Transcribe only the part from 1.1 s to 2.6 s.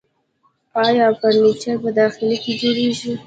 فرنیچر په داخل کې